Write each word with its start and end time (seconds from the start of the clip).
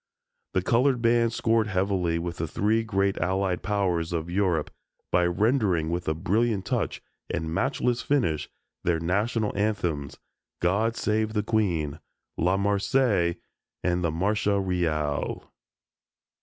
The 0.55 0.63
colored 0.63 0.99
bands 0.99 1.35
scored 1.35 1.67
heavily 1.67 2.17
with 2.17 2.37
the 2.37 2.47
three 2.47 2.83
great 2.83 3.19
Allied 3.19 3.61
Powers 3.61 4.11
of 4.13 4.31
Europe 4.31 4.71
by 5.11 5.27
rendering 5.27 5.91
with 5.91 6.07
a 6.07 6.15
brilliant 6.15 6.65
touch 6.65 7.03
and 7.29 7.53
matchless 7.53 8.01
finish 8.01 8.49
their 8.83 8.99
national 8.99 9.55
anthems, 9.55 10.17
"God 10.59 10.95
Save 10.95 11.33
the 11.33 11.43
Queen," 11.43 11.99
"La 12.35 12.57
Marseillaise" 12.57 13.35
and 13.83 14.03
the 14.03 14.09
"Marcia 14.09 14.59
Reale." 14.59 15.47